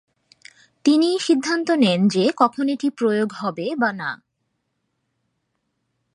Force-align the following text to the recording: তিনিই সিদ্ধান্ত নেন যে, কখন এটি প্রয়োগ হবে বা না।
তিনিই 0.85 1.17
সিদ্ধান্ত 1.19 1.67
নেন 1.71 2.07
যে, 2.07 2.23
কখন 2.37 2.65
এটি 2.69 2.87
প্রয়োগ 2.89 3.29
হবে 3.35 3.65
বা 3.75 3.91
না। 3.93 4.11